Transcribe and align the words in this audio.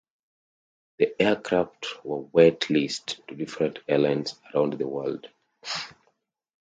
The 0.97 1.13
aircraft 1.21 2.03
were 2.03 2.21
wet-leased 2.21 3.21
to 3.27 3.35
different 3.35 3.77
airlines 3.87 4.33
around 4.51 4.73
the 4.73 4.87
world. 4.87 5.27